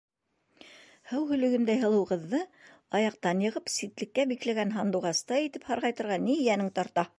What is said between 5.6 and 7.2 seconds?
һарғайтырға ни йәнең тарта?